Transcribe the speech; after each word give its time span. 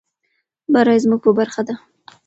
بري 0.73 0.95
زموږ 1.03 1.19
په 1.25 1.31
برخه 1.39 1.61
ده. 1.67 1.75